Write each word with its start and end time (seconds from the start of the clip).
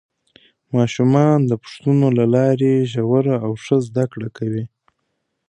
ماشومان 0.75 1.37
د 1.45 1.51
پوښتنو 1.63 2.07
له 2.17 2.25
لارې 2.35 2.73
ژوره 2.91 3.35
او 3.45 3.51
ښه 3.63 3.77
زده 3.87 4.05
کړه 4.11 4.29
کوي 4.37 4.63